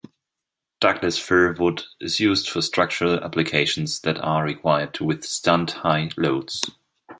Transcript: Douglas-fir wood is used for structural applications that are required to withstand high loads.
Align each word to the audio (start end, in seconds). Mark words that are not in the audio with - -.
Douglas-fir 0.79 1.53
wood 1.59 1.83
is 1.99 2.19
used 2.19 2.49
for 2.49 2.63
structural 2.63 3.23
applications 3.23 3.99
that 3.99 4.17
are 4.19 4.43
required 4.43 4.95
to 4.95 5.03
withstand 5.03 5.69
high 5.69 6.09
loads. 6.17 6.65